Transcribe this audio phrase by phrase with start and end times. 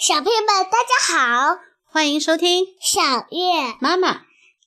[0.00, 4.22] 小朋友们，大家好，欢迎收听小月妈妈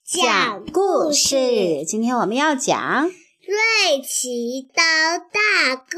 [0.06, 1.84] 讲故事。
[1.88, 3.10] 今天我们要讲
[3.42, 5.98] 瑞奇当大哥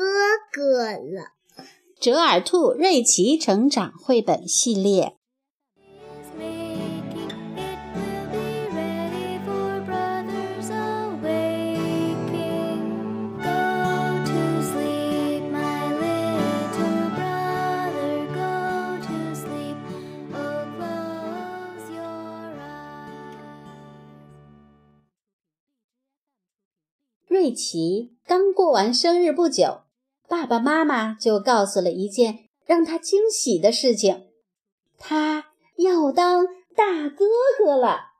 [0.53, 1.33] 哥了，
[1.99, 5.17] 《折耳兔瑞奇成长绘本》系列。
[27.45, 29.81] 瑞奇刚过完生日不久，
[30.27, 34.25] 爸爸妈妈就告诉了一件让他惊喜的事情：
[34.97, 35.45] 他
[35.75, 37.27] 要当大哥
[37.59, 38.13] 哥了。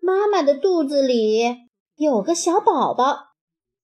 [0.00, 3.28] 妈妈的肚子里有个小宝宝，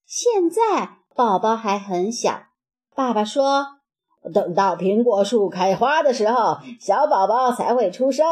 [0.05, 2.47] 现在宝宝还很小。
[2.97, 3.79] 爸爸说
[4.35, 8.27] ：“等到苹果树开花的时候，小宝宝才会出生，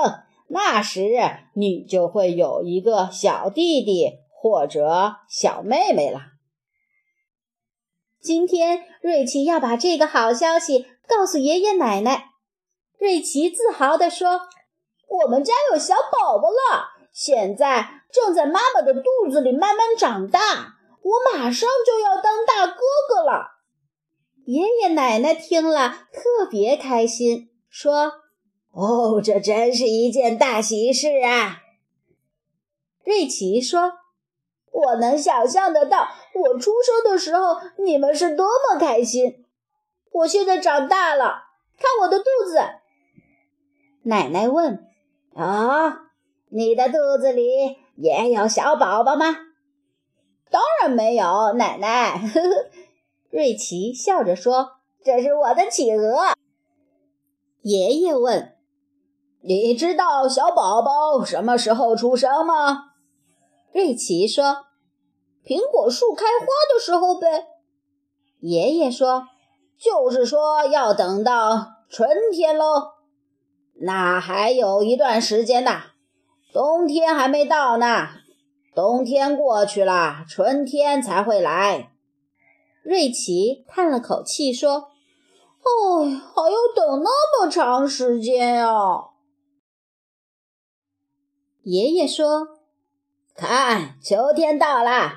[0.48, 1.12] 那时
[1.54, 6.20] 你就会有一个小弟弟。”或者小妹妹了。
[8.22, 12.30] 今天瑞奇要把这个好消息告诉爷爷奶奶。
[12.98, 14.48] 瑞奇自豪地说
[15.24, 20.78] ：“我们家有小宝宝了，现在正在妈妈的肚子里慢慢长大。
[21.02, 23.58] 我马上就要当大哥哥了。”
[24.46, 28.14] 爷爷奶奶听了特别开心，说
[28.72, 31.58] ：“哦，这真是一件大喜事啊！”
[33.04, 33.99] 瑞奇说。
[34.86, 39.44] 我能想象得到，我出生的时候你们是多么开心。
[40.12, 41.44] 我现在长大了，
[41.78, 42.60] 看我的肚子。
[44.04, 44.86] 奶奶问
[45.36, 46.00] ：“啊，
[46.48, 49.36] 你的肚子里也有小宝宝吗？”
[50.50, 52.18] 当然没有，奶奶。
[52.18, 52.70] 呵呵，
[53.30, 56.34] 瑞奇笑着说：“这是我的企鹅。”
[57.62, 58.56] 爷爷问
[59.42, 62.92] ：“你知道小宝宝什么时候出生吗？”
[63.72, 64.64] 瑞奇说
[65.44, 67.46] ：“苹果树开花的时候呗。”
[68.40, 69.28] 爷爷说
[69.78, 72.92] ：“就是说要等到春天喽。
[73.82, 75.82] 那还有一段时间呢，
[76.52, 78.08] 冬天还没到呢。
[78.74, 81.92] 冬天过去了，春天才会来。”
[82.82, 84.90] 瑞奇叹了口气说
[85.60, 88.68] ：“哎，还要等那么长时间呀。”
[91.62, 92.60] 爷爷说。
[93.34, 95.12] 看，秋天到了，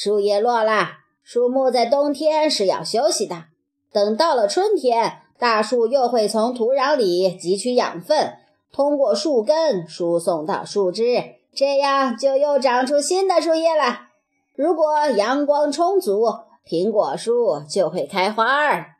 [0.00, 0.90] 树叶落了，
[1.24, 3.46] 树木在冬天是要休息的。
[3.90, 8.34] 等到了春天，大树又会从土壤里汲取养分，
[8.70, 14.10] 通过树根输送到树枝，这样就又长出新的树叶了。
[14.54, 16.32] 如果阳光充足，
[16.64, 18.98] 苹果树就会开花儿。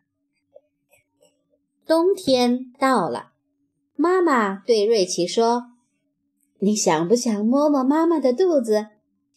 [1.87, 3.29] 冬天到了，
[3.95, 5.67] 妈妈对瑞奇说。
[6.59, 8.89] 你想不想摸摸妈妈的肚子？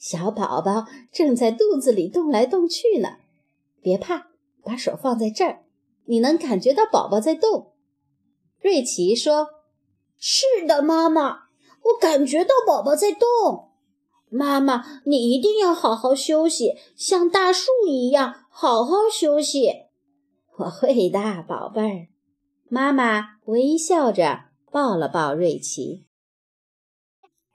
[0.01, 3.17] 小宝宝正在肚子里动来动去呢。
[3.83, 4.29] 别怕，
[4.63, 5.63] 把手放在这儿，
[6.05, 7.73] 你能感觉到宝宝在动。
[8.59, 9.49] 瑞奇说
[10.17, 11.43] ：“是的，妈妈，
[11.83, 13.69] 我感觉到宝宝在动。
[14.27, 19.83] 妈妈，你一定要好好休息，像大树一样好好休息。”
[20.57, 22.07] 我会的，宝贝儿。
[22.69, 26.07] 妈妈微笑着抱了抱瑞奇。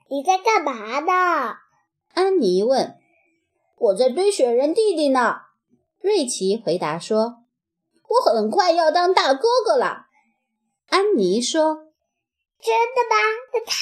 [0.09, 1.66] 你在干嘛呢？
[2.13, 2.97] 安妮问。
[3.77, 5.41] 我在堆雪人弟弟呢。
[5.99, 7.43] 瑞奇回答说。
[8.09, 10.07] 我很快要当大哥哥了。
[10.87, 11.87] 安妮说。
[12.59, 13.15] 真的吗？
[13.53, 13.75] 那太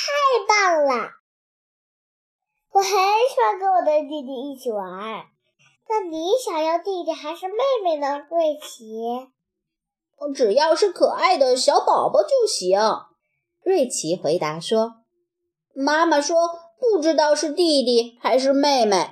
[0.47, 1.11] 棒了！
[2.73, 5.25] 我很喜欢跟我的弟弟一起玩。
[5.87, 9.29] 那你想要弟弟还是妹妹呢，瑞奇？
[10.33, 12.77] 只要是可爱的小宝宝就行。
[13.63, 14.95] 瑞奇回答说。
[15.73, 16.37] 妈妈说
[16.79, 19.11] ：“不知道是弟弟还是妹妹。”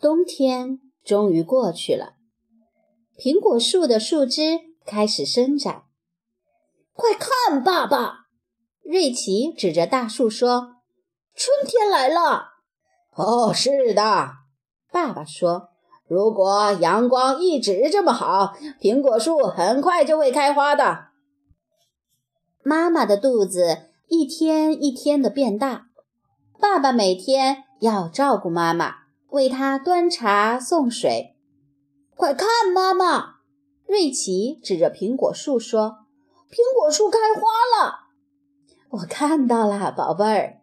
[0.00, 2.14] 冬天终于过去了，
[3.16, 5.84] 苹果树的树枝开始伸展。
[6.92, 8.26] 快看，爸爸！
[8.82, 10.76] 瑞奇指着大树说
[11.36, 12.48] ：“春天来了。”
[13.14, 14.02] 哦，是的，
[14.90, 15.68] 爸爸说
[16.08, 21.10] ：“如果阳光一直这么好，苹果树很快就会开花的。”
[22.64, 23.88] 妈妈的肚子。
[24.08, 25.86] 一天一天的变大，
[26.72, 28.94] 爸爸每天要照顾妈妈，
[29.28, 31.36] 为她端茶送水。
[32.16, 33.40] 快看，妈妈！
[33.86, 36.06] 瑞奇指着苹果树说
[36.50, 37.42] ：“苹果树开花
[37.76, 38.08] 了。”
[38.88, 40.60] 我看到了，宝贝儿。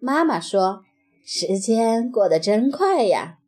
[0.00, 0.82] 妈妈说
[1.24, 3.38] ：“时间过得真快呀！”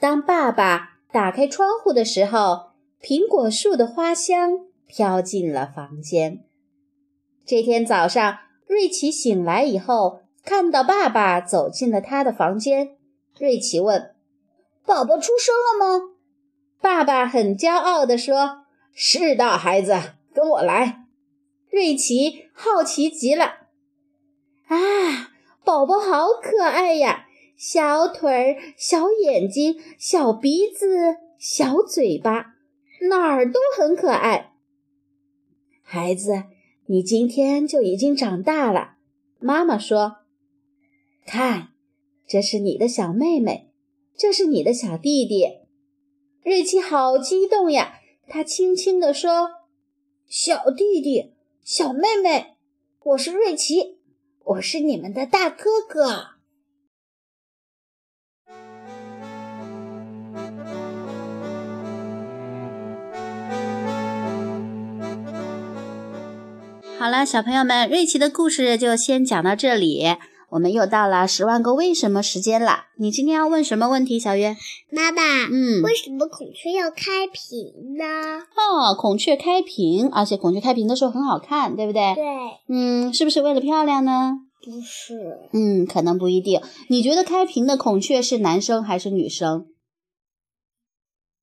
[0.00, 6.44] 当爸爸打开窗户的时候，苹果树的花香飘进了房间。
[7.46, 12.96] 这天早上，瑞奇醒来以后，看到爸爸走进了他的房间。
[13.38, 14.14] 瑞奇问
[14.84, 16.14] ：“宝宝出生了吗？”
[16.80, 21.04] 爸爸很骄傲地说：“是的，孩子，跟我来。”
[21.70, 23.68] 瑞奇好奇极了。
[24.66, 25.30] 啊，
[25.64, 27.26] 宝宝好可爱呀！
[27.56, 32.54] 小腿儿、小眼睛、小鼻子、小嘴巴，
[33.08, 34.52] 哪儿都很可爱。
[35.82, 36.44] 孩子。
[36.86, 38.94] 你今天就已经长大了，
[39.38, 40.16] 妈妈说
[41.26, 41.68] ：“看，
[42.26, 43.70] 这是你的小妹妹，
[44.16, 45.60] 这是你的小弟弟。”
[46.42, 49.50] 瑞奇好激动呀，他轻轻地说
[50.26, 52.56] ：“小弟弟，小妹妹，
[53.02, 53.98] 我是瑞奇，
[54.44, 56.28] 我是你们的大哥哥。”
[66.98, 70.16] 好了，小朋友们，瑞奇的故事就先讲到这里。
[70.50, 72.86] 我们又到了十万个为什么时间了。
[72.96, 74.56] 你今天要问什么问题，小月？
[74.90, 78.04] 妈妈，嗯，为什么孔雀要开屏呢？
[78.56, 82.14] 哦，孔雀开屏，而且孔雀开屏的时候很好看，对不对？
[82.14, 82.24] 对。
[82.68, 84.38] 嗯，是不是为了漂亮呢？
[84.62, 85.38] 不是。
[85.52, 86.60] 嗯，可能不一定。
[86.88, 89.66] 你觉得开屏的孔雀是男生还是女生？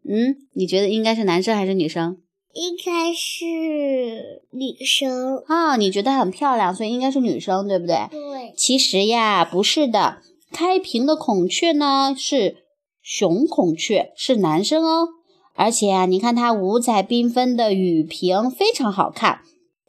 [0.10, 2.18] 嗯，你觉得应该是男生还是女生？
[2.54, 4.07] 应该是
[4.52, 8.08] 女生啊，你觉得很漂亮，所以应该是女生，对不对？
[8.12, 8.54] 对。
[8.56, 10.20] 其实呀，不是的，
[10.52, 12.64] 开屏的孔雀呢是
[13.02, 15.10] 雄孔雀，是男生哦。
[15.54, 19.42] 而且啊，你看它五彩缤纷的羽屏非常好看，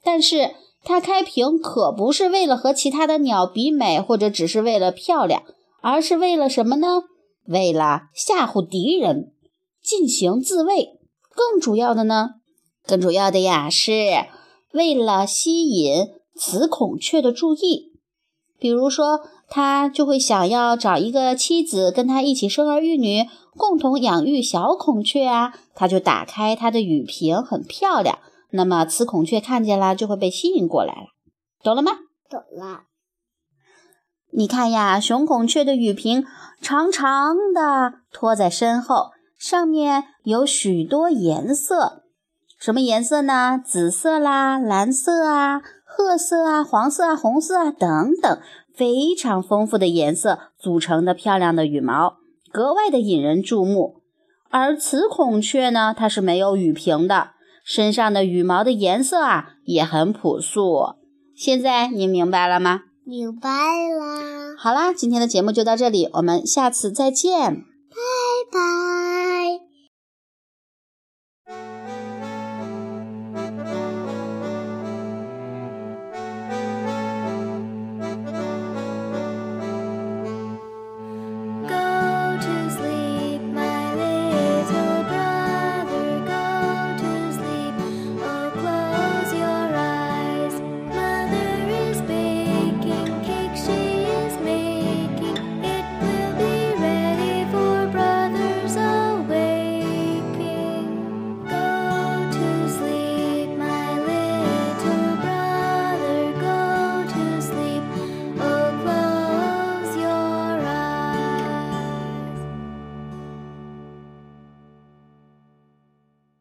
[0.03, 5.43] 但是它开屏可不是为了和其他的鸟比美，或者只是为了漂亮，
[5.83, 7.03] 而是为了什么呢？
[7.47, 9.33] 为了吓唬敌人，
[9.83, 10.99] 进行自卫。
[11.35, 12.31] 更主要的呢？
[12.87, 14.27] 更主要的呀，是
[14.73, 17.93] 为了吸引雌孔雀的注意。
[18.59, 25.55] 比如说，他就会想要找一个妻子，跟他一起生儿育女，共同养育小孔雀啊。
[25.75, 28.19] 他就打开他的羽屏，很漂亮。
[28.51, 31.07] 那么，雌孔雀看见了，就会被吸引过来了。
[31.63, 31.93] 懂了吗？
[32.29, 32.83] 懂了。
[34.33, 36.27] 你看呀，雄孔雀的羽屏
[36.61, 42.03] 长长的，拖在身后，上面有许多颜色。
[42.59, 43.61] 什么颜色呢？
[43.65, 48.41] 紫色啦，蓝色啊，褐色啊，黄色啊，红色啊，等等，
[48.75, 52.17] 非常丰富的颜色组成的漂亮的羽毛，
[52.53, 54.03] 格外的引人注目。
[54.51, 57.31] 而雌孔雀呢，它是没有羽屏的，
[57.65, 60.95] 身上的羽毛的颜色啊也很朴素。
[61.37, 62.83] 现在你明白了吗？
[63.05, 64.57] 明白了。
[64.59, 67.55] 好啦，今天的节目就到这里，我们下次再见。
[67.55, 67.97] 拜
[68.53, 69.08] 拜。